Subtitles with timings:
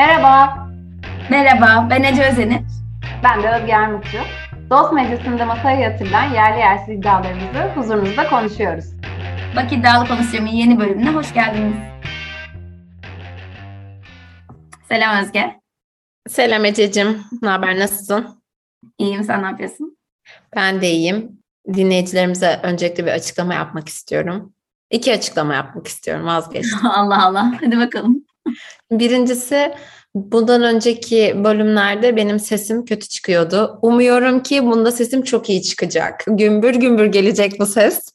[0.00, 0.68] Merhaba,
[1.30, 2.60] Merhaba, ben Ece Özenir.
[3.24, 4.18] ben de Özge Armutçu.
[4.70, 8.84] Dost Meclisi'nde masaya yatırılan yerli yersiz iddialarımızı huzurunuzda konuşuyoruz.
[9.56, 11.76] Bak iddialı konuşuyor'un yeni bölümüne hoş geldiniz.
[14.88, 15.60] Selam Özge.
[16.28, 17.22] Selam Ececiğim.
[17.42, 17.78] Ne haber?
[17.78, 18.42] Nasılsın?
[18.98, 19.96] İyiyim, sen ne yapıyorsun?
[20.56, 21.42] Ben de iyiyim.
[21.74, 24.52] Dinleyicilerimize öncelikle bir açıklama yapmak istiyorum.
[24.90, 26.26] İki açıklama yapmak istiyorum.
[26.26, 26.86] Vazgeçtim.
[26.86, 28.29] Allah Allah, hadi bakalım.
[28.90, 29.74] Birincisi
[30.14, 33.78] bundan önceki bölümlerde benim sesim kötü çıkıyordu.
[33.82, 36.24] Umuyorum ki bunda sesim çok iyi çıkacak.
[36.26, 38.12] Gümbür gümbür gelecek bu ses.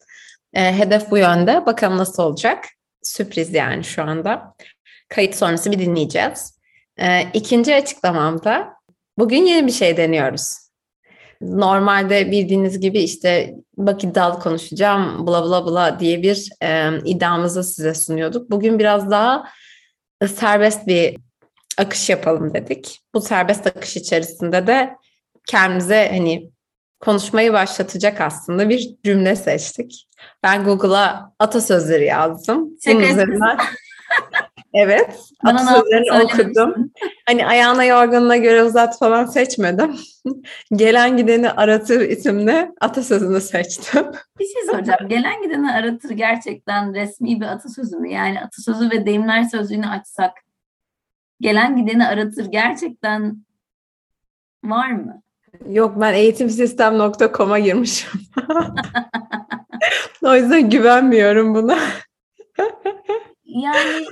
[0.54, 1.66] E, hedef bu yönde.
[1.66, 2.66] Bakalım nasıl olacak.
[3.04, 4.56] Sürpriz yani şu anda.
[5.10, 6.60] Kayıt sonrası bir dinleyeceğiz.
[6.98, 8.74] E, ikinci açıklamamda
[9.18, 10.66] bugün yeni bir şey deniyoruz.
[11.42, 17.94] Normalde bildiğiniz gibi işte bak iddialı konuşacağım bla bla bla diye bir e, iddiamızı size
[17.94, 18.52] sunuyorduk.
[18.52, 19.44] Bugün biraz daha
[20.28, 21.18] serbest bir
[21.78, 23.02] akış yapalım dedik.
[23.14, 24.96] Bu serbest akış içerisinde de
[25.48, 26.52] kendimize hani
[27.00, 30.08] konuşmayı başlatacak aslında bir cümle seçtik.
[30.44, 32.70] Ben Google'a atasözleri yazdım.
[32.88, 33.58] Bunun üzerinden
[34.76, 36.92] evet Bana yaptığını okudum.
[37.28, 39.96] Hani ayağına yorganına göre uzat falan seçmedim.
[40.76, 44.06] Gelen gideni aratır isimli atasözünü seçtim.
[44.40, 45.00] Bir şey soracağım.
[45.10, 48.12] Gelen gideni aratır gerçekten resmi bir atasözü mü?
[48.12, 50.32] Yani atasözü ve deyimler sözlüğünü açsak
[51.42, 53.46] gelen gideni aratır gerçekten
[54.64, 55.22] var mı?
[55.70, 58.22] Yok ben eğitimsistem.com'a girmişim.
[60.24, 61.78] o yüzden güvenmiyorum buna.
[63.46, 64.06] Yani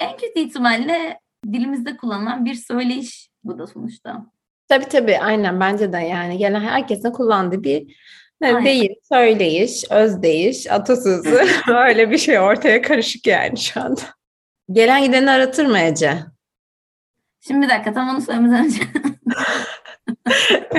[0.00, 1.20] en kötü ihtimalle
[1.52, 4.26] dilimizde kullanılan bir söyleyiş bu da sonuçta.
[4.68, 7.96] Tabii tabii aynen bence de yani gelen herkesin kullandığı bir
[8.40, 14.00] ne, deyim, söyleyiş, özdeyiş, atasözü öyle bir şey ortaya karışık yani şu anda.
[14.72, 16.18] Gelen gideni aratır mı Ece?
[17.40, 18.82] Şimdi bir dakika tam onu söylemeden önce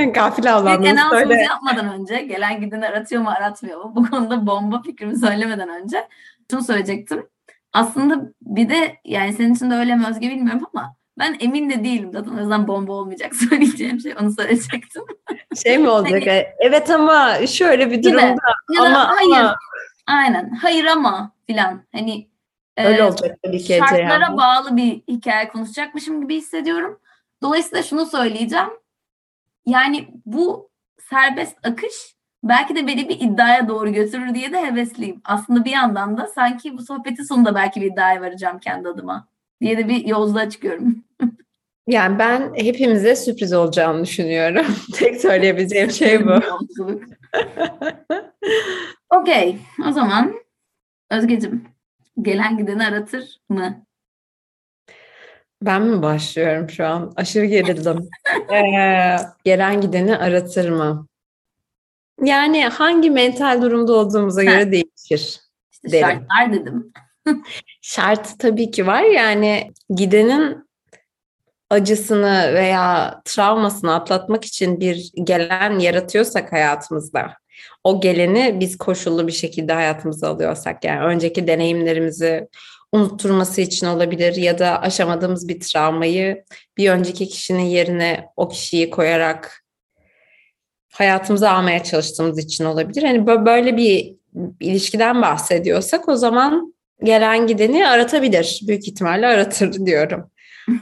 [0.14, 1.42] Gafil avlandığını söyle.
[1.42, 3.93] yapmadan önce gelen gideni aratıyor mu aratmıyor mu?
[3.95, 6.08] Bu konuda bomba fikrimi söylemeden önce
[6.52, 7.30] şunu söyleyecektim.
[7.73, 11.83] Aslında bir de yani senin için de öyle mi Özge bilmiyorum ama ben emin de
[11.83, 15.04] değilim zaten o yüzden bomba olmayacak söyleyeceğim şey onu söyleyecektim.
[15.64, 16.23] Şey mi olacak?
[16.59, 18.36] Evet ama şöyle bir durumda
[18.70, 19.55] Ya ama, hayır ama
[20.08, 22.27] aynen hayır ama filan hani
[22.77, 24.38] öyle e, olacak tabii ki şartlara yani.
[24.38, 26.99] bağlı bir hikaye konuşacakmışım gibi hissediyorum.
[27.42, 28.70] Dolayısıyla şunu söyleyeceğim.
[29.65, 30.70] Yani bu
[31.09, 35.21] serbest akış belki de beni bir iddiaya doğru götürür diye de hevesliyim.
[35.25, 39.27] Aslında bir yandan da sanki bu sohbetin sonunda belki bir iddiaya varacağım kendi adıma
[39.61, 41.03] diye de bir yolculuğa çıkıyorum.
[41.87, 44.65] Yani ben hepimize sürpriz olacağını düşünüyorum.
[44.93, 46.39] Tek söyleyebileceğim şey bu.
[49.15, 49.58] Okey.
[49.87, 50.33] O zaman
[51.11, 51.65] Özgecim
[52.21, 53.85] gelen gideni aratır mı?
[55.61, 57.13] Ben mi başlıyorum şu an?
[57.15, 58.09] Aşırı gerildim.
[58.52, 61.08] Ee, gelen gideni aratır mı?
[62.21, 65.39] Yani hangi mental durumda olduğumuza göre değişir.
[65.71, 66.08] İşte Derim.
[66.08, 66.93] şartlar dedim.
[67.82, 69.04] Şart tabii ki var.
[69.04, 70.71] Yani gidenin
[71.70, 77.33] acısını veya travmasını atlatmak için bir gelen yaratıyorsak hayatımızda,
[77.83, 82.48] o geleni biz koşullu bir şekilde hayatımıza alıyorsak, yani önceki deneyimlerimizi
[82.92, 86.43] unutturması için olabilir ya da aşamadığımız bir travmayı
[86.77, 89.61] bir önceki kişinin yerine o kişiyi koyarak
[90.91, 93.03] hayatımıza almaya çalıştığımız için olabilir.
[93.03, 94.15] Hani bö- böyle bir
[94.59, 98.59] ilişkiden bahsediyorsak o zaman gelen gideni aratabilir.
[98.67, 100.31] Büyük ihtimalle aratır diyorum.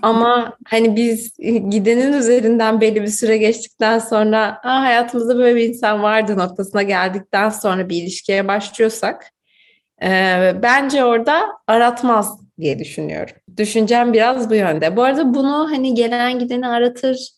[0.02, 1.38] Ama hani biz
[1.70, 7.50] gidenin üzerinden belli bir süre geçtikten sonra Aa, hayatımızda böyle bir insan vardı noktasına geldikten
[7.50, 9.32] sonra bir ilişkiye başlıyorsak
[10.04, 10.08] e,
[10.64, 13.36] bence orada aratmaz diye düşünüyorum.
[13.58, 14.96] Düşüncem biraz bu yönde.
[14.96, 17.30] Bu arada bunu hani gelen gideni aratır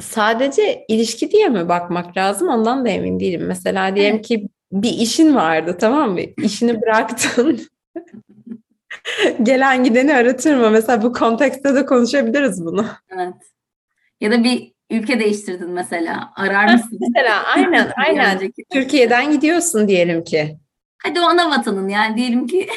[0.00, 3.46] sadece ilişki diye mi bakmak lazım ondan da emin değilim.
[3.46, 6.20] Mesela diyelim ki bir işin vardı tamam mı?
[6.42, 7.60] İşini bıraktın.
[9.42, 10.70] Gelen gideni aratır mı?
[10.70, 12.86] Mesela bu kontekste de konuşabiliriz bunu.
[13.10, 13.34] Evet.
[14.20, 16.32] Ya da bir ülke değiştirdin mesela.
[16.36, 16.98] Arar mısın?
[17.00, 18.52] Mesela aynen aynen.
[18.72, 20.58] Türkiye'den gidiyorsun diyelim ki.
[20.98, 22.68] Hadi o ana vatanın yani diyelim ki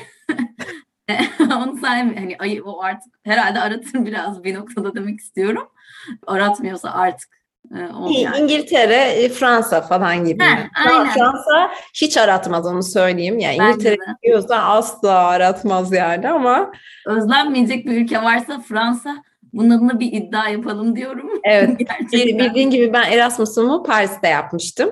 [1.39, 2.17] onu saymıyor.
[2.17, 5.69] Hani ay, o artık herhalde aratır biraz bir noktada demek istiyorum.
[6.27, 7.29] Aratmıyorsa artık.
[7.75, 7.79] e,
[8.19, 8.37] yani.
[8.37, 10.43] İngiltere, e, Fransa falan gibi.
[10.43, 11.13] Heh, aynen.
[11.13, 13.39] Fransa hiç aratmaz onu söyleyeyim.
[13.39, 14.03] Yani İngiltere de.
[14.23, 16.71] gidiyorsa asla aratmaz yani ama
[17.05, 19.23] Özlenmeyecek bir ülke varsa Fransa
[19.53, 21.29] bunun adına bir iddia yapalım diyorum.
[21.43, 21.79] evet
[22.13, 24.89] bildiğin gibi ben Erasmus'umu Paris'te yapmıştım.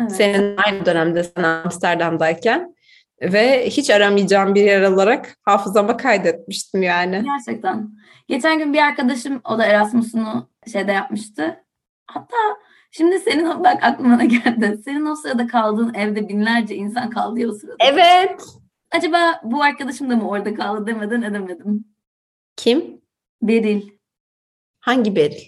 [0.00, 0.12] Evet.
[0.12, 2.74] Senin aynı dönemde sen Amsterdam'dayken.
[3.22, 7.24] Ve hiç aramayacağım bir yer olarak hafızama kaydetmiştim yani.
[7.24, 7.90] Gerçekten.
[8.28, 11.64] Geçen gün bir arkadaşım o da Erasmus'unu şeyde yapmıştı.
[12.06, 12.36] Hatta
[12.90, 14.80] şimdi senin bak aklıma geldi.
[14.84, 17.76] Senin o sırada kaldığın evde binlerce insan kaldı ya o sırada.
[17.80, 18.42] Evet.
[18.90, 21.84] Acaba bu arkadaşım da mı orada kaldı demeden edemedim.
[22.56, 23.00] Kim?
[23.42, 23.90] Beril.
[24.80, 25.44] Hangi Beril?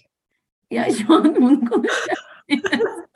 [0.70, 2.22] Ya şu an bunu konuşacağım.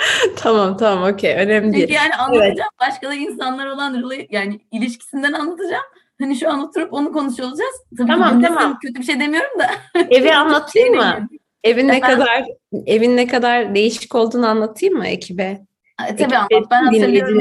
[0.36, 1.90] tamam tamam okey önemli Çünkü değil.
[2.00, 2.70] yani anlatacağım.
[2.80, 5.84] Başka da insanlar olan yani ilişkisinden anlatacağım.
[6.20, 7.74] Hani şu an oturup onu konuşuyor olacağız.
[7.98, 8.78] Tabii Tamam, tamam.
[8.82, 9.66] kötü bir şey demiyorum da.
[10.10, 11.02] Evi anlatayım Şey mı?
[11.02, 11.28] demiyorum.
[11.64, 12.44] Evin ne kadar
[12.86, 15.60] evin ne kadar değişik olduğunu anlatayım mı ekibe?
[15.98, 16.70] Ay, Ekip Tabii anlat.
[16.70, 17.40] Ben hatırlıyorum.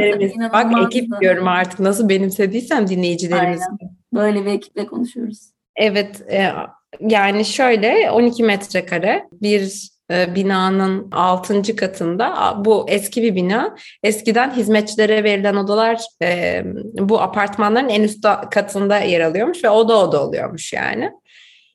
[0.53, 1.21] Bak ekip inanılmazdı.
[1.21, 3.61] diyorum artık nasıl benimsediysem dinleyicilerimiz.
[4.13, 5.39] Böyle bir ekiple konuşuyoruz.
[5.75, 6.51] Evet e,
[6.99, 11.75] yani şöyle 12 metrekare bir binanın 6.
[11.75, 13.75] katında bu eski bir bina.
[14.03, 16.63] Eskiden hizmetçilere verilen odalar e,
[16.99, 21.11] bu apartmanların en üst da- katında yer alıyormuş ve oda oda oluyormuş yani.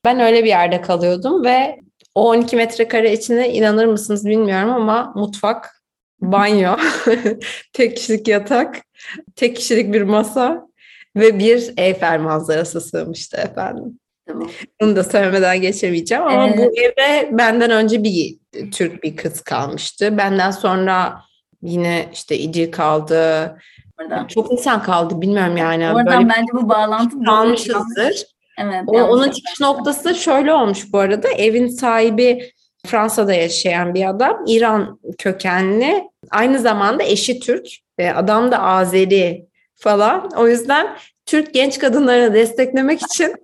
[0.05, 1.79] Ben öyle bir yerde kalıyordum ve
[2.14, 5.82] o 12 metrekare içine inanır mısınız bilmiyorum ama mutfak,
[6.20, 6.76] banyo,
[7.73, 8.82] tek kişilik yatak,
[9.37, 10.67] tek kişilik bir masa
[11.17, 13.99] ve bir Eyfel manzarası sığmıştı efendim.
[14.32, 14.49] Tamam.
[14.81, 16.58] Bunu da söylemeden geçemeyeceğim ama Evet.
[16.58, 18.38] bu evde benden önce bir
[18.70, 20.19] Türk bir kız kalmıştı.
[20.19, 21.20] Benden sonra
[21.62, 23.56] yine işte İdil kaldı.
[24.00, 24.26] Oradan.
[24.26, 25.90] Çok insan kaldı bilmiyorum yani.
[25.90, 28.26] Oradan Böyle bence bu bağlantı kalmışızdır.
[28.58, 28.82] Evet.
[28.87, 31.29] O, onun çıkış noktası şöyle olmuş bu arada.
[31.29, 32.52] Evin sahibi
[32.87, 34.44] Fransa'da yaşayan bir adam.
[34.46, 36.05] İran kökenli.
[36.31, 37.67] Aynı zamanda eşi Türk.
[37.99, 40.31] E, adam da Azeri falan.
[40.37, 40.96] O yüzden
[41.26, 43.34] Türk genç kadınları desteklemek için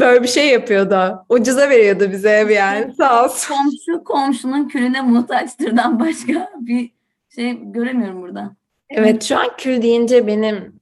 [0.00, 1.24] böyle bir şey yapıyordu.
[1.28, 2.94] Ucuza veriyordu bize ev yani.
[2.94, 3.54] Sağ olsun.
[3.54, 6.90] Komşu komşunun külüne muhtaçtırdan başka bir
[7.34, 8.56] şey göremiyorum burada.
[8.90, 10.80] Evet şu an kül deyince benim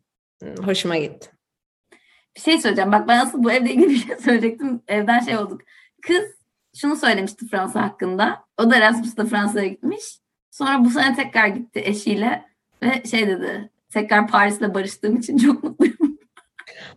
[0.65, 1.29] hoşuma gitti.
[2.37, 2.93] Bir şey söyleyeceğim.
[2.93, 4.81] Bak ben asıl bu evle ilgili bir şey söyleyecektim.
[4.89, 5.61] Evden şey olduk.
[6.03, 6.23] Kız
[6.77, 8.45] şunu söylemişti Fransa hakkında.
[8.59, 10.19] O da Erasmus'ta Fransa'ya gitmiş.
[10.51, 12.45] Sonra bu sene tekrar gitti eşiyle
[12.83, 13.71] ve şey dedi.
[13.91, 15.92] Tekrar Paris'le barıştığım için çok mutluyum.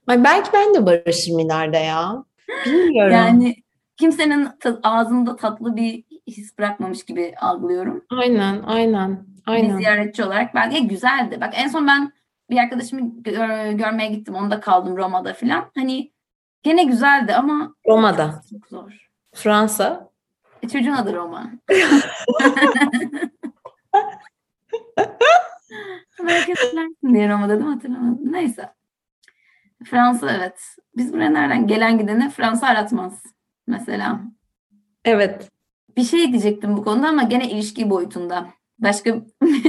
[0.07, 2.23] Ay belki ben de barışırım ileride ya.
[2.65, 3.11] Bilmiyorum.
[3.13, 3.55] Yani
[3.97, 4.47] kimsenin
[4.83, 8.05] ağzında tatlı bir his bırakmamış gibi algılıyorum.
[8.09, 9.77] Aynen, aynen, Bir aynen.
[9.77, 10.55] ziyaretçi olarak.
[10.55, 11.37] Ben, ya güzeldi.
[11.41, 12.11] Bak en son ben
[12.49, 14.35] bir arkadaşımı gör- görmeye gittim.
[14.35, 15.65] Onda kaldım Roma'da falan.
[15.75, 16.11] Hani
[16.63, 18.41] gene güzeldi ama Roma'da.
[18.49, 19.09] çok zor.
[19.35, 20.09] Fransa.
[20.63, 21.51] E, çocuğun adı Roma.
[26.27, 28.31] Belki hatırlarsın diye Roma dedim hatırlamadım.
[28.33, 28.69] Neyse.
[29.85, 30.75] Fransa evet.
[30.97, 33.23] Biz buraya nereden gelen gideni Fransa aratmaz.
[33.67, 34.19] Mesela.
[35.05, 35.51] Evet.
[35.97, 38.47] Bir şey diyecektim bu konuda ama gene ilişki boyutunda.
[38.79, 39.15] Başka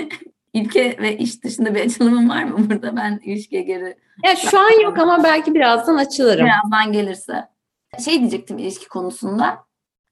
[0.55, 2.97] ülke ve iş dışında bir açılımım var mı burada?
[2.97, 6.47] Ben ilişkiye geri Ya şu an yok ama belki birazdan açılırım.
[6.47, 7.49] birazdan gelirse.
[8.05, 9.67] Şey diyecektim ilişki konusunda.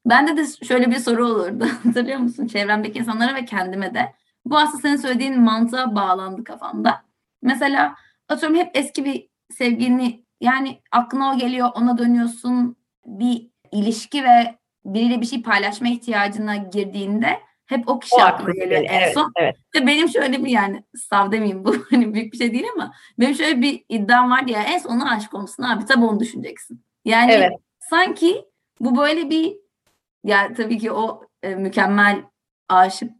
[0.07, 1.67] Bende de şöyle bir soru olurdu.
[1.85, 2.47] Hatırlıyor musun?
[2.47, 4.13] Çevremdeki insanlara ve kendime de.
[4.45, 7.03] Bu aslında senin söylediğin mantığa bağlandı kafamda.
[7.43, 7.95] Mesela
[8.29, 15.21] atıyorum hep eski bir sevgilini yani aklına o geliyor ona dönüyorsun bir ilişki ve biriyle
[15.21, 19.33] bir şey paylaşma ihtiyacına girdiğinde hep o kişi O aklına geliyor en Evet, son.
[19.37, 19.57] evet.
[19.77, 23.35] Ve benim şöyle bir yani sav demeyeyim bu hani büyük bir şey değil ama benim
[23.35, 26.85] şöyle bir iddiam var ya en son aşık olmuşsun abi tabii onu düşüneceksin.
[27.05, 27.53] Yani Evet.
[27.81, 28.45] sanki
[28.81, 29.57] bu böyle bir
[30.25, 32.23] ya tabii ki o e, mükemmel
[32.69, 33.13] aşık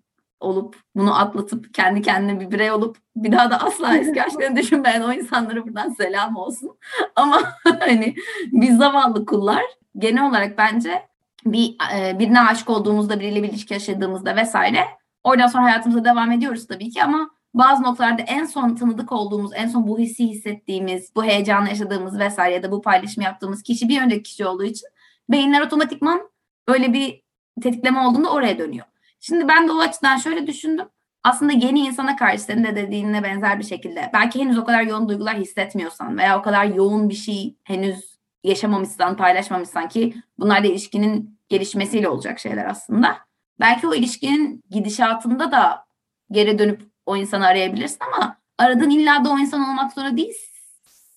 [0.45, 5.03] olup bunu atlatıp kendi kendine bir birey olup bir daha da asla eski aşklarını düşünmeyen
[5.03, 6.77] o insanlara buradan selam olsun.
[7.17, 7.43] Ama
[7.81, 8.15] hani
[8.53, 9.63] biz zavallı kullar
[9.99, 11.03] genel olarak bence
[11.47, 14.85] bir e, birine aşık olduğumuzda biriyle bir ilişki yaşadığımızda vesaire
[15.25, 19.69] oradan sonra hayatımıza devam ediyoruz tabii ki ama bazı noktalarda en son tanıdık olduğumuz, en
[19.69, 24.03] son bu hissi hissettiğimiz, bu heyecanı yaşadığımız vesaire ya da bu paylaşımı yaptığımız kişi bir
[24.03, 24.89] önceki kişi olduğu için
[25.29, 26.21] beyinler otomatikman
[26.69, 27.23] öyle bir
[27.63, 28.87] tetikleme olduğunda oraya dönüyor.
[29.27, 30.89] Şimdi ben de o açıdan şöyle düşündüm.
[31.23, 35.09] Aslında yeni insana karşı senin de dediğinle benzer bir şekilde belki henüz o kadar yoğun
[35.09, 41.41] duygular hissetmiyorsan veya o kadar yoğun bir şey henüz yaşamamışsan, paylaşmamışsan ki bunlar da ilişkinin
[41.49, 43.19] gelişmesiyle olacak şeyler aslında.
[43.61, 45.87] Belki o ilişkinin gidişatında da
[46.31, 50.35] geri dönüp o insanı arayabilirsin ama aradığın illa da o insan olmak zorunda değil.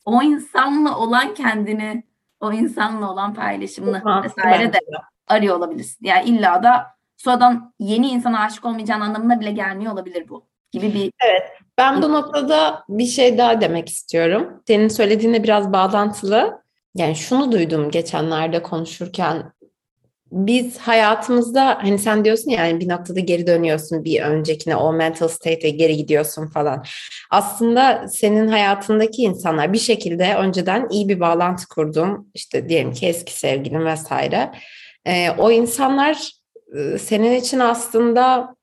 [0.05, 2.03] O insanla olan kendini,
[2.39, 4.79] o insanla olan paylaşımını vesaire de
[5.27, 6.05] arıyor olabilirsin.
[6.05, 11.12] Yani illa da sonradan yeni insana aşık olmayacağın anlamına bile gelmiyor olabilir bu gibi bir
[11.77, 14.63] Ben bu noktada bir şey daha demek istiyorum.
[14.67, 16.62] Senin söylediğine biraz bağlantılı.
[16.95, 19.53] Yani şunu duydum geçenlerde konuşurken
[20.31, 25.27] biz hayatımızda hani sen diyorsun ya yani bir noktada geri dönüyorsun bir öncekine o mental
[25.27, 26.86] state'e geri gidiyorsun falan.
[27.29, 32.31] Aslında senin hayatındaki insanlar bir şekilde önceden iyi bir bağlantı kurdun.
[32.33, 34.51] işte diyelim ki eski sevgilin vesaire.
[35.05, 36.31] Ee, o insanlar
[37.00, 38.55] senin için aslında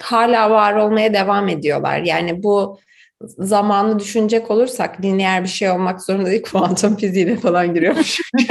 [0.00, 1.98] hala var olmaya devam ediyorlar.
[1.98, 2.78] Yani bu
[3.22, 6.42] zamanı düşünecek olursak lineer bir şey olmak zorunda değil.
[6.52, 8.20] Kuantum fiziğine falan giriyormuş.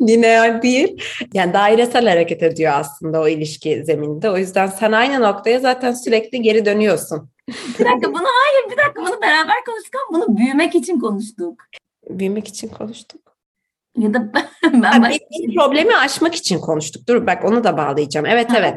[0.00, 1.02] lineer değil.
[1.34, 4.30] Yani dairesel hareket ediyor aslında o ilişki zemininde.
[4.30, 7.30] O yüzden sen aynı noktaya zaten sürekli geri dönüyorsun.
[7.48, 11.62] Bir dakika bunu hayır bir dakika bunu beraber konuştuk ama bunu büyümek için konuştuk.
[12.08, 13.31] Büyümek için konuştuk.
[13.96, 14.32] Ya da
[14.62, 17.08] ben, ben bir, bir problemi aşmak için konuştuk.
[17.08, 18.26] Dur bak onu da bağlayacağım.
[18.26, 18.56] Evet ha.
[18.58, 18.74] evet.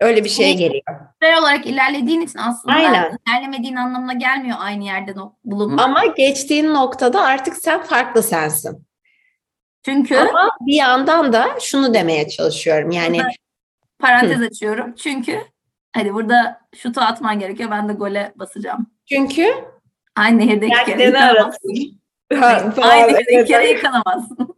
[0.00, 0.82] Öyle bir şeye geliyor.
[1.22, 3.18] Süre olarak ilerlediğin için aslında Aynen.
[3.28, 5.14] ilerlemediğin anlamına gelmiyor aynı yerde
[5.44, 5.84] bulunmak.
[5.84, 8.86] Ama geçtiğin noktada artık sen farklı sensin.
[9.84, 12.90] Çünkü Ama bir yandan da şunu demeye çalışıyorum.
[12.90, 13.20] Yani
[13.98, 14.44] parantez Hı.
[14.44, 14.94] açıyorum.
[14.94, 15.40] Çünkü
[15.92, 17.70] hadi burada şutu atman gerekiyor.
[17.70, 18.86] Ben de gole basacağım.
[19.08, 19.54] Çünkü
[20.16, 21.12] aynı nehirde iki kere
[22.30, 22.82] yıkanamazsın.
[22.82, 24.54] aynı iki kere yıkanamazsın.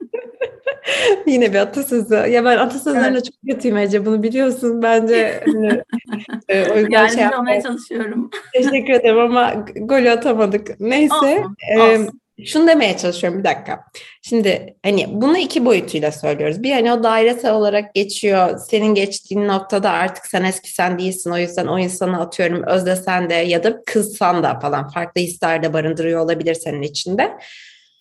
[1.26, 2.14] Yine bir atasözü.
[2.14, 3.24] Ya ben atasözlerine evet.
[3.24, 4.06] çok kötüyüm Ece.
[4.06, 4.82] Bunu biliyorsun.
[4.82, 5.82] Bence hani,
[6.48, 8.30] e, o yüzden şey olmaya çalışıyorum.
[8.52, 10.80] Teşekkür ederim ama golü atamadık.
[10.80, 11.14] Neyse.
[11.14, 12.21] Olsun, e, olsun.
[12.46, 13.84] Şunu demeye çalışıyorum bir dakika.
[14.22, 16.62] Şimdi hani bunu iki boyutuyla söylüyoruz.
[16.62, 18.58] Bir hani o dairesel olarak geçiyor.
[18.70, 21.30] Senin geçtiğin noktada artık sen eski sen değilsin.
[21.30, 25.72] O yüzden o insanı atıyorum özlesen de ya da kızsan da falan farklı hisler de
[25.72, 27.38] barındırıyor olabilir senin içinde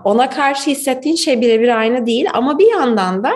[0.03, 3.31] ona karşı hissettiğin şey birebir aynı değil ama bir yandan da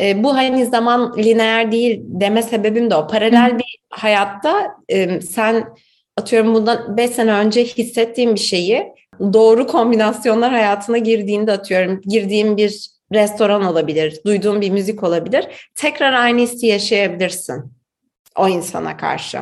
[0.00, 3.06] e, bu hani zaman lineer değil deme sebebim de o.
[3.06, 5.64] Paralel bir hayatta e, sen
[6.16, 8.92] atıyorum bundan 5 sene önce hissettiğin bir şeyi
[9.32, 15.70] doğru kombinasyonlar hayatına girdiğinde atıyorum girdiğin bir restoran olabilir, duyduğun bir müzik olabilir.
[15.74, 17.72] Tekrar aynı hissi yaşayabilirsin
[18.36, 19.40] o insana karşı.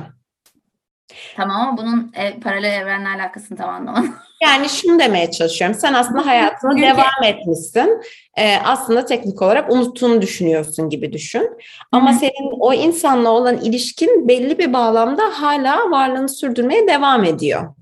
[1.37, 4.14] Tamam ama bunun e, paralel evrenle alakasını tam anlamadım.
[4.42, 5.76] Yani şunu demeye çalışıyorum.
[5.80, 8.02] Sen aslında hayatına devam etmişsin.
[8.37, 11.50] Ee, aslında teknik olarak unuttuğunu düşünüyorsun gibi düşün.
[11.92, 12.18] Ama Hı-hı.
[12.18, 17.75] senin o insanla olan ilişkin belli bir bağlamda hala varlığını sürdürmeye devam ediyor.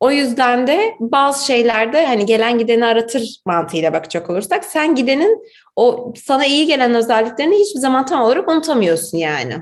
[0.00, 5.42] O yüzden de bazı şeylerde hani gelen gideni aratır mantığıyla bakacak olursak sen gidenin
[5.76, 9.54] o sana iyi gelen özelliklerini hiçbir zaman tam olarak unutamıyorsun yani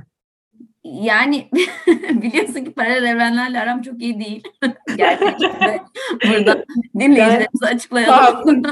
[0.93, 1.49] yani
[2.11, 4.43] biliyorsun ki paralel evrenlerle aram çok iyi değil.
[4.97, 5.81] Gerçekten
[6.29, 6.65] burada
[6.99, 8.63] dinleyicilerimize açıklayalım.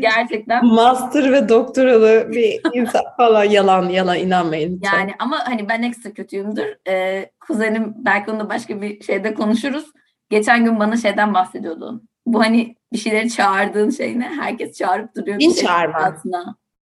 [0.00, 0.66] Gerçekten.
[0.66, 4.80] Master ve doktoralı bir insan falan yalan yalan inanmayın.
[4.84, 6.76] Yani ama hani ben ekstra kötüyümdür.
[6.88, 9.84] Ee, kuzenim belki onunla başka bir şeyde konuşuruz.
[10.30, 12.02] Geçen gün bana şeyden bahsediyordu.
[12.26, 14.28] Bu hani bir şeyleri çağırdığın şey ne?
[14.28, 15.40] Herkes çağırıp duruyor.
[15.40, 16.16] Din şey çağırma.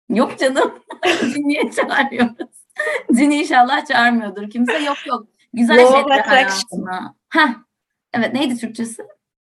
[0.09, 0.75] Yok canım.
[1.37, 2.49] Niye çağırıyoruz?
[3.16, 4.50] Cin inşallah çağırmıyordur.
[4.50, 5.26] Kimse yok yok.
[5.52, 7.14] Güzel şeyler hayatına.
[7.28, 7.49] Heh.
[8.12, 9.02] Evet neydi Türkçesi?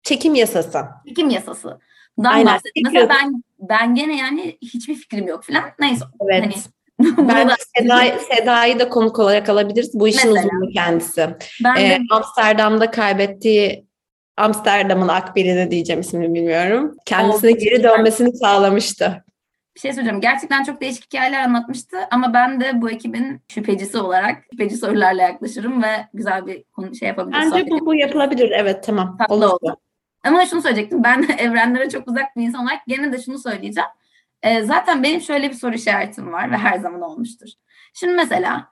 [0.02, 0.84] Çekim yasası.
[1.08, 1.78] Çekim yasası.
[2.22, 2.82] Dan bahsettim.
[2.84, 5.62] Mesela ben ben gene yani hiçbir fikrim yok falan.
[5.80, 6.04] Neyse.
[6.20, 6.44] Evet.
[6.44, 6.54] Hani,
[7.00, 9.94] ben Seda'yı Seda da konuk olarak alabiliriz.
[9.94, 11.28] Bu işin Mesela, uzmanı kendisi.
[11.64, 11.98] Ben ee, de...
[12.10, 13.86] Amsterdam'da kaybettiği
[14.36, 16.96] Amsterdam'ın akbirini diyeceğim ismini bilmiyorum.
[17.06, 19.24] Kendisine Oldu, geri dönmesini sağlamıştı
[19.74, 20.20] bir şey söyleyeceğim.
[20.20, 25.82] Gerçekten çok değişik hikayeler anlatmıştı ama ben de bu ekibin şüphecisi olarak şüpheci sorularla yaklaşırım
[25.82, 27.52] ve güzel bir konu şey yapabiliriz.
[27.52, 28.50] Bence bu, bu yapılabilir.
[28.50, 29.16] Evet tamam.
[29.18, 29.46] Tatlı oldu.
[29.46, 29.76] oldu.
[30.24, 31.04] Ama şunu söyleyecektim.
[31.04, 33.90] Ben evrenlere çok uzak bir insan olarak gene de şunu söyleyeceğim.
[34.44, 37.48] Ee, zaten benim şöyle bir soru işaretim var ve her zaman olmuştur.
[37.94, 38.68] Şimdi mesela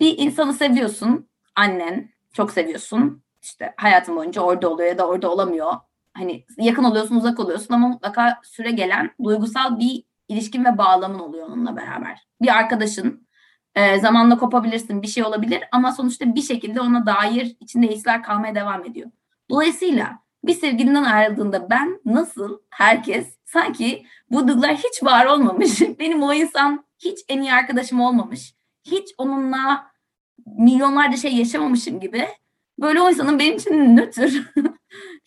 [0.00, 3.22] bir insanı seviyorsun, annen çok seviyorsun.
[3.42, 5.72] İşte hayatın boyunca orada oluyor ya da orada olamıyor.
[6.14, 11.46] Hani yakın oluyorsun, uzak oluyorsun ama mutlaka süre gelen duygusal bir ilişkin ve bağlamın oluyor
[11.46, 12.26] onunla beraber.
[12.42, 13.26] Bir arkadaşın
[13.74, 18.54] e, zamanla kopabilirsin bir şey olabilir ama sonuçta bir şekilde ona dair içinde hisler kalmaya
[18.54, 19.10] devam ediyor.
[19.50, 25.80] Dolayısıyla bir sevgilinden ayrıldığında ben nasıl herkes sanki bu duygular hiç var olmamış.
[25.98, 28.54] Benim o insan hiç en iyi arkadaşım olmamış.
[28.84, 29.86] Hiç onunla
[30.58, 32.28] milyonlarca şey yaşamamışım gibi.
[32.80, 34.20] Böyle o insanın benim için nötr.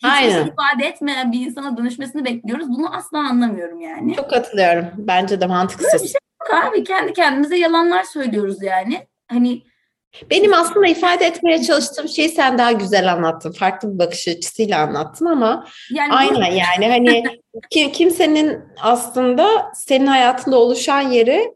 [0.04, 2.68] hiçbir şey ifade etmeyen bir insana dönüşmesini bekliyoruz.
[2.68, 4.16] Bunu asla anlamıyorum yani.
[4.16, 4.86] Çok katılıyorum.
[4.98, 5.92] Bence de mantıksız.
[5.92, 6.84] Böyle bir şey yok abi.
[6.84, 9.06] Kendi kendimize yalanlar söylüyoruz yani.
[9.28, 9.62] Hani
[10.30, 13.52] benim aslında ifade etmeye çalıştığım şeyi sen daha güzel anlattın.
[13.52, 16.56] Farklı bir bakış açısıyla anlattın ama yani aynen bu...
[16.56, 17.24] yani hani
[17.70, 21.54] kim, kimsenin aslında senin hayatında oluşan yeri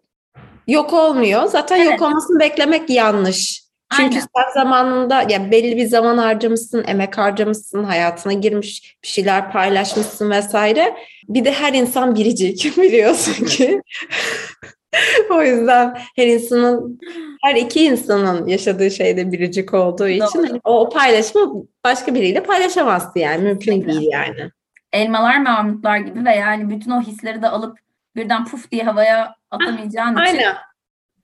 [0.67, 1.45] yok olmuyor.
[1.45, 1.91] Zaten evet.
[1.91, 3.65] yok olmasını beklemek yanlış.
[3.97, 4.27] Çünkü Aynen.
[4.37, 10.97] sen zamanında ya belli bir zaman harcamışsın, emek harcamışsın, hayatına girmiş, bir şeyler paylaşmışsın vesaire.
[11.29, 13.81] Bir de her insan biricik biliyorsun ki.
[15.31, 17.01] o yüzden her insanın,
[17.43, 20.49] her iki insanın yaşadığı şeyde biricik olduğu için Doğru.
[20.49, 23.43] hani o, o paylaşımı başka biriyle paylaşamazsın yani.
[23.43, 24.01] Mümkün Kesinlikle.
[24.01, 24.51] değil yani.
[24.93, 27.79] Elmalar ve armutlar gibi ve yani bütün o hisleri de alıp
[28.17, 30.57] birden puf diye havaya atamayacağın için Aynen.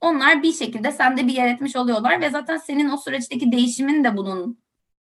[0.01, 4.17] onlar bir şekilde sende bir yer etmiş oluyorlar ve zaten senin o süreçteki değişimin de
[4.17, 4.61] bunun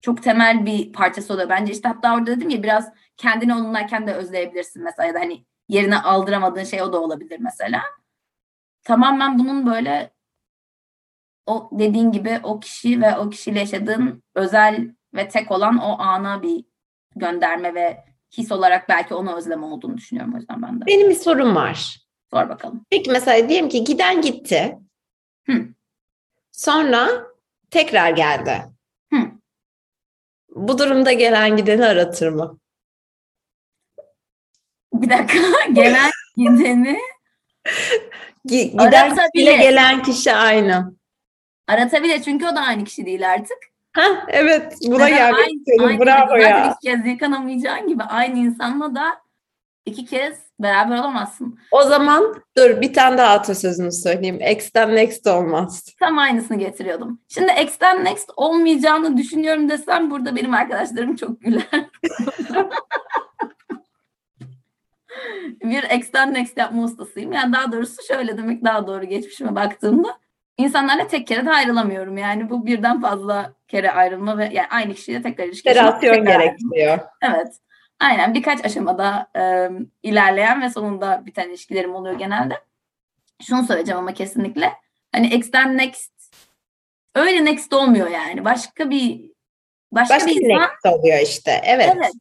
[0.02, 1.50] çok temel bir parçası oluyor.
[1.50, 5.46] Bence işte hatta orada dedim ya biraz kendini onunlayken de özleyebilirsin mesela ya da hani
[5.70, 7.82] yerine aldıramadığın şey o da olabilir mesela.
[8.86, 10.12] Tamamen bunun böyle
[11.46, 16.42] o dediğin gibi o kişi ve o kişiyle yaşadığın özel ve tek olan o ana
[16.42, 16.65] bir
[17.15, 18.04] gönderme ve
[18.38, 20.86] his olarak belki onu özleme olduğunu düşünüyorum o yüzden ben de.
[20.86, 22.00] Benim bir sorum var.
[22.32, 22.86] Sor bakalım.
[22.89, 24.77] Peki mesela diyelim ki giden gitti.
[25.46, 25.68] Hı.
[26.51, 27.08] Sonra
[27.72, 28.62] tekrar geldi.
[29.13, 29.18] Hı.
[30.50, 32.60] Bu durumda gelen gideni aratır mı?
[34.94, 37.00] Bir dakika gelen gideni
[37.65, 38.10] Gi-
[38.46, 40.94] Giden kişiyle gelen kişi aynı.
[41.68, 43.58] aratabilir çünkü o da aynı kişi değil artık.
[43.94, 45.48] Ha evet buna Zaten gelmek
[45.80, 46.66] aynı- aynı Bravo zaten ya.
[46.82, 49.04] iki kez yakanamayacağın gibi aynı insanla da
[49.86, 51.60] iki kez beraber olamazsın.
[51.72, 54.40] O zaman dur bir tane daha atasözünü söyleyeyim.
[54.52, 55.84] X'ten next olmaz.
[56.00, 57.20] Tam aynısını getiriyordum.
[57.30, 61.64] Şimdi X'ten Next olmayacağını düşünüyorum desem burada benim arkadaşlarım çok güler.
[65.64, 67.32] bir X'ten Next yapma ustasıyım.
[67.32, 70.18] Yani daha doğrusu şöyle demek daha doğru geçmişime baktığımda
[70.58, 72.18] insanlarla tek kere de ayrılamıyorum.
[72.18, 77.00] Yani bu birden fazla kere ayrılma ve yani aynı kişiyle tekrar ilişki tekrar gerektiriyor.
[77.22, 77.48] Evet.
[78.00, 79.70] Aynen birkaç aşamada e,
[80.04, 82.60] ilerleyen ve sonunda biten ilişkilerim oluyor genelde.
[83.42, 84.74] Şunu söyleyeceğim ama kesinlikle.
[85.12, 86.12] Hani X'ten next
[87.16, 88.46] öyle next olmuyor yani.
[88.46, 89.22] Başka bir
[89.92, 90.62] başka, Başka bir bir insan.
[90.62, 91.62] next oluyor işte.
[91.66, 91.94] Evet.
[91.98, 92.12] Evet.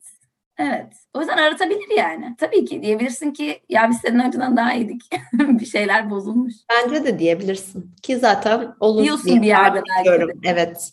[0.59, 0.93] Evet.
[1.15, 2.37] O yüzden aratabilir yani.
[2.39, 5.03] Tabii ki diyebilirsin ki ya biz senin önceden daha iyiydik.
[5.33, 6.55] bir şeyler bozulmuş.
[6.71, 7.95] Bence de diyebilirsin.
[8.03, 10.33] Ki zaten olur Diyorsun diye bir yerde belki de.
[10.45, 10.93] Evet.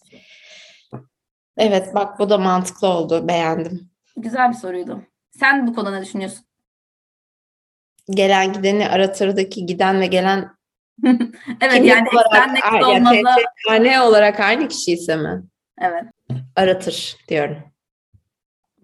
[1.58, 3.28] Evet bak bu da mantıklı oldu.
[3.28, 3.90] Beğendim.
[4.18, 5.02] Güzel bir soruydu.
[5.32, 6.46] Sen bu konuda ne düşünüyorsun?
[8.10, 10.52] Gelen gideni aratırdaki giden ve gelen
[11.62, 12.66] evet kimlik yani X'ten next
[13.70, 15.44] yani olarak aynı kişi ise mi?
[15.82, 16.04] Evet.
[16.56, 17.71] Aratır diyorum.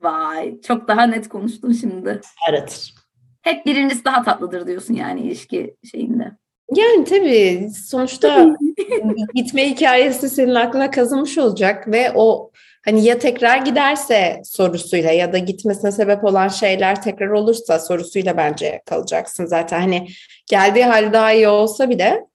[0.02, 0.62] Vay.
[0.62, 2.22] Çok daha net konuştun şimdi.
[2.50, 2.94] Aratır.
[3.42, 6.32] Hep birincisi daha tatlıdır diyorsun yani ilişki şeyinde.
[6.76, 8.48] Yani tabii sonuçta
[9.34, 12.52] gitme hikayesi senin aklına kazınmış olacak ve o
[12.86, 18.82] hani ya tekrar giderse sorusuyla ya da gitmesine sebep olan şeyler tekrar olursa sorusuyla bence
[18.86, 19.80] kalacaksın zaten.
[19.80, 20.08] Hani
[20.50, 22.26] geldiği hali daha iyi olsa bile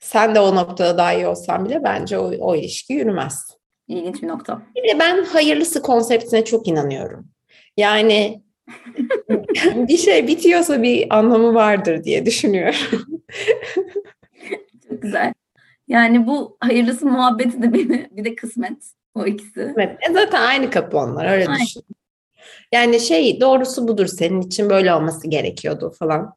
[0.00, 3.61] sen de o noktada daha iyi olsan bile bence o, o ilişki yürümez.
[3.88, 4.62] İlginç bir nokta.
[4.76, 7.28] Bir de ben hayırlısı konseptine çok inanıyorum.
[7.76, 8.42] Yani
[9.74, 13.10] bir şey bitiyorsa bir anlamı vardır diye düşünüyorum.
[14.88, 15.32] Çok güzel.
[15.88, 18.78] Yani bu hayırlısı muhabbeti de beni bir de kısmet
[19.14, 19.74] o ikisi.
[19.76, 21.64] Evet, e zaten aynı kapı onlar öyle Aynen.
[21.64, 21.82] düşün.
[22.72, 26.34] Yani şey doğrusu budur senin için böyle olması gerekiyordu falan.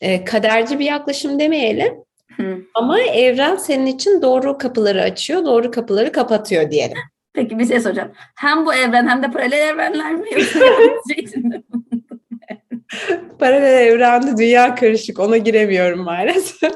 [0.00, 1.94] E, kaderci bir yaklaşım demeyelim
[2.36, 2.58] Hı.
[2.74, 6.98] ama evren senin için doğru kapıları açıyor, doğru kapıları kapatıyor diyelim.
[7.32, 8.12] Peki bir şey soracağım.
[8.36, 10.60] Hem bu evren hem de paralel evrenler mi yoksa?
[13.38, 16.72] Paralel evrende dünya karışık ona giremiyorum maalesef.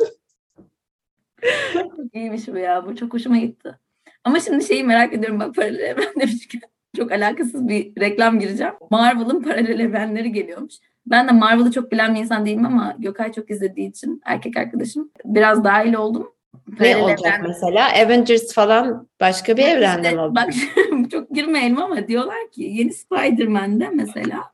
[1.73, 2.87] Çok iyiymiş bu ya.
[2.87, 3.79] Bu çok hoşuma gitti.
[4.25, 6.61] Ama şimdi şeyi merak ediyorum bak paralel evren demişken
[6.96, 8.72] çok alakasız bir reklam gireceğim.
[8.90, 10.74] Marvel'ın paralel evrenleri geliyormuş.
[11.07, 15.11] Ben de Marvel'ı çok bilen bir insan değilim ama Gökay çok izlediği için erkek arkadaşım
[15.24, 16.33] biraz dahil oldum.
[16.68, 17.88] Ne Paralel olacak evren- mesela?
[17.88, 20.46] Avengers falan başka bir Bak evrende işte, mi olacak?
[20.46, 24.53] Bak çok girmeyelim ama diyorlar ki yeni Spider-Man'de mesela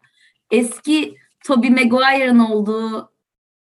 [0.51, 1.15] eski
[1.47, 3.13] Tobey Maguire'ın olduğu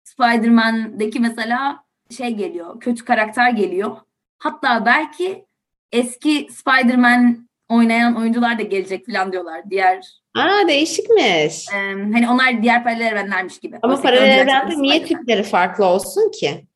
[0.03, 1.83] Spider-Man'deki mesela
[2.17, 3.97] şey geliyor, kötü karakter geliyor.
[4.37, 5.45] Hatta belki
[5.91, 9.61] eski Spider-Man oynayan oyuncular da gelecek falan diyorlar.
[9.69, 11.67] Diğer Aa değişikmiş.
[11.73, 11.77] e,
[12.13, 13.79] hani onlar diğer paralel evrenlermiş gibi.
[13.81, 15.19] Ama Oysa paralel evrende niye Spider-Man.
[15.21, 16.67] tipleri farklı olsun ki?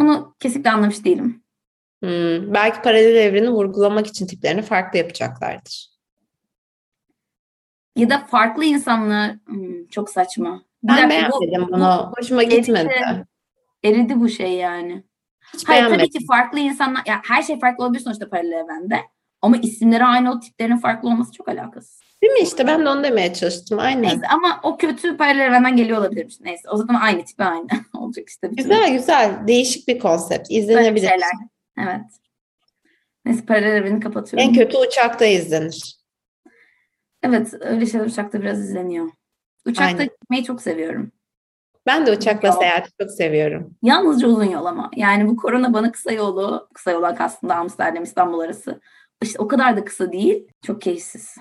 [0.00, 1.42] Onu kesinlikle anlamış değilim.
[2.02, 5.88] Hmm, belki paralel evreni vurgulamak için tiplerini farklı yapacaklardır.
[7.96, 10.62] Ya da farklı insanlar Hmm, çok saçma.
[10.82, 12.12] Bir Ben beğenmedim bu- bunu.
[12.18, 13.24] Hoşuma gitmedi.
[13.84, 14.20] eridi.
[14.20, 15.02] Bu şey yani.
[15.54, 19.00] Hiç Hayır tabii ki farklı insanlar, ya her şey farklı olabilir sonuçta paralel evrende.
[19.42, 22.00] Ama isimleri aynı olup tiplerinin farklı olması çok alakasız.
[22.22, 23.78] Değil mi işte ben de onu demeye çalıştım.
[23.78, 24.02] Aynen.
[24.02, 26.40] Neyse ama o kötü paralel evrenden geliyor olabilirmiş.
[26.40, 28.50] Neyse o zaman aynı tipi aynı olacak işte.
[28.50, 29.46] bütün- Güzel güzel.
[29.46, 30.46] Değişik bir konsept.
[30.50, 31.10] İzlenebilir.
[31.78, 32.00] Evet.
[33.24, 34.48] Neyse paralel evreni kapatıyorum.
[34.48, 35.96] En kötü uçakta izlenir.
[37.22, 39.10] Evet öyle şeyler uçakta biraz izleniyor.
[39.66, 40.04] Uçakta Aynen.
[40.20, 41.12] gitmeyi çok seviyorum.
[41.86, 42.58] Ben de uçakla Yok.
[42.58, 43.74] seyahati çok seviyorum.
[43.82, 44.90] Yalnızca uzun yol ama.
[44.96, 48.80] Yani bu korona bana kısa yolu, kısa yoldan aslında Amsterdam İstanbul arası.
[49.22, 50.46] İşte o kadar da kısa değil.
[50.66, 51.34] Çok keyifsiz.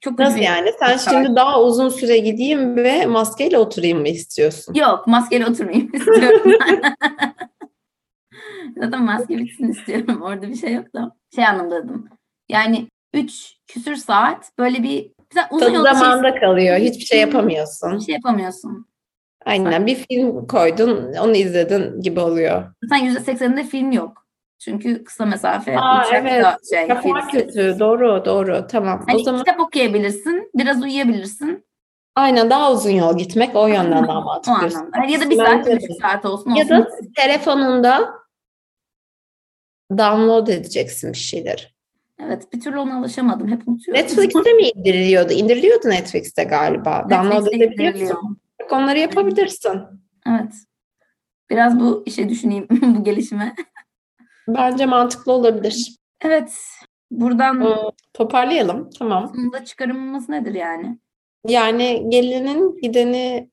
[0.00, 0.70] Çok Nasıl yani?
[0.78, 1.14] Sen Uçak.
[1.14, 4.74] şimdi daha uzun süre gideyim ve maskeyle oturayım mı istiyorsun?
[4.74, 6.52] Yok maskeli oturmayayım istiyorum.
[8.80, 10.22] Zaten maske bitsin istiyorum.
[10.22, 11.16] Orada bir şey yok da.
[11.34, 12.08] Şey anlamda dedim.
[12.48, 16.76] Yani 3 küsür saat böyle bir mesela uzun Tadı yol bir şey, zamanda kalıyor.
[16.76, 17.98] Hiçbir şey yapamıyorsun.
[17.98, 18.86] bir şey yapamıyorsun.
[19.44, 19.86] Aynen.
[19.86, 22.64] Bir film koydun, onu izledin gibi oluyor.
[22.84, 24.19] Zaten %80'inde film yok.
[24.64, 26.46] Çünkü kısa mesafe Aa, uçakta evet.
[26.70, 26.88] şey.
[26.88, 27.28] Kafa film.
[27.28, 27.76] kötü.
[27.78, 28.66] Doğru, doğru.
[28.70, 29.04] Tamam.
[29.06, 31.64] Hani o zaman kitap okuyabilirsin, biraz uyuyabilirsin.
[32.16, 34.52] aynen daha uzun yol gitmek o yönden daha O mantıklı.
[34.52, 34.90] anlamda.
[34.92, 36.76] Hani Ya da bir saat, bir buçuk saat olsun Ya olsun.
[36.78, 38.10] da telefonunda
[39.98, 41.74] download edeceksin bir şeyler.
[42.22, 43.48] Evet bir türlü ona alışamadım.
[43.48, 44.02] Hep unutuyorum.
[44.04, 45.32] Netflix'te mi indiriliyordu?
[45.32, 47.06] İndiriliyordu Netflix'te galiba.
[47.10, 47.98] Download Netflix'te edebiliyorsun.
[47.98, 48.22] indiriliyor.
[48.62, 49.80] Bak Onları yapabilirsin.
[50.28, 50.52] Evet.
[51.50, 53.54] Biraz bu işe düşüneyim bu gelişime.
[54.54, 55.96] Bence mantıklı olabilir.
[56.20, 56.52] Evet.
[57.10, 57.76] Buradan Ee,
[58.12, 58.90] Toparlayalım.
[58.98, 59.28] Tamam.
[59.34, 60.98] sonunda çıkarımımız nedir yani?
[61.48, 63.50] Yani gelinin gideni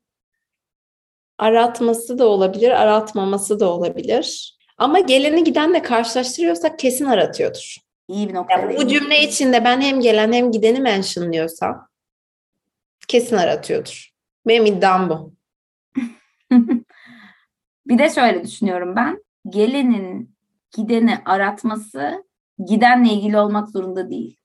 [1.38, 4.58] aratması da olabilir, aratmaması da olabilir.
[4.78, 7.78] Ama geleni gidenle karşılaştırıyorsak kesin aratıyordur.
[8.08, 11.88] İyi bir noktaya Yani bu cümle içinde ben hem gelen hem gideni mentionlıyorsam
[13.08, 14.10] kesin aratıyordur.
[14.48, 15.34] Benim iddiam bu.
[17.88, 19.24] bir de şöyle düşünüyorum ben.
[19.50, 20.37] Gelenin
[20.76, 22.24] gideni aratması
[22.68, 24.38] gidenle ilgili olmak zorunda değil.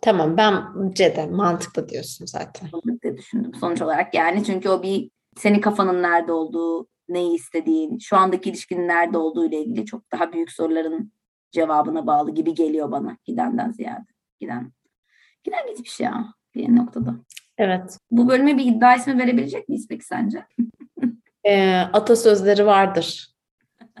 [0.00, 2.68] Tamam bence de mantıklı diyorsun zaten.
[3.02, 4.14] diye düşündüm sonuç olarak.
[4.14, 9.46] Yani çünkü o bir senin kafanın nerede olduğu, neyi istediğin, şu andaki ilişkinin nerede olduğu
[9.46, 11.12] ile ilgili çok daha büyük soruların
[11.52, 14.06] cevabına bağlı gibi geliyor bana gidenden ziyade.
[14.40, 14.72] Giden.
[15.44, 17.14] Giden gitmiş ya bir noktada.
[17.58, 17.98] Evet.
[18.10, 20.46] Bu bölüme bir iddia ismi verebilecek miyiz peki sence?
[21.44, 23.29] Ee, atasözleri vardır.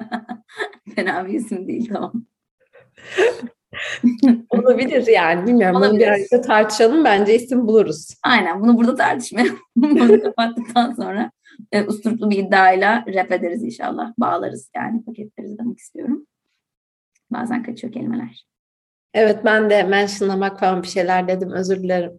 [0.94, 2.12] Fena bir isim değil tamam.
[4.50, 5.46] Olabilir yani.
[5.46, 5.76] Bilmiyorum.
[5.76, 6.00] Bunu Olabilir.
[6.00, 7.04] bir arada tartışalım.
[7.04, 8.08] Bence isim buluruz.
[8.22, 9.58] Aynen bunu burada tartışmayalım.
[9.76, 11.30] Bunu kapattıktan sonra
[11.72, 14.12] e, usturuplu bir iddiayla rap ederiz inşallah.
[14.18, 16.26] Bağlarız yani paketleriz demek istiyorum.
[17.30, 18.46] Bazen kaçıyor kelimeler.
[19.14, 21.52] Evet ben de mentionlamak falan bir şeyler dedim.
[21.52, 22.12] Özür dilerim.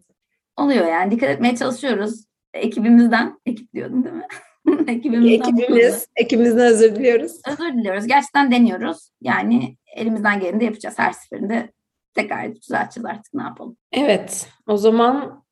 [0.58, 2.26] Oluyor yani dikkat etmeye çalışıyoruz.
[2.54, 4.28] Ekibimizden, ekip diyordum değil mi?
[4.88, 7.32] Ekibimizden Ekibimiz, ekibimizden özür diliyoruz.
[7.47, 8.08] özür diliyoruz.
[8.08, 9.10] Gerçekten deniyoruz.
[9.21, 11.71] Yani elimizden geleni de yapacağız her seferinde.
[12.13, 13.78] Tekrar düzelteceğiz artık ne yapalım.
[13.91, 14.50] Evet.
[14.67, 15.43] O zaman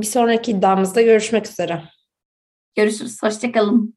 [0.00, 1.82] bir sonraki iddiamızda görüşmek üzere.
[2.74, 3.22] Görüşürüz.
[3.22, 3.94] Hoşçakalın.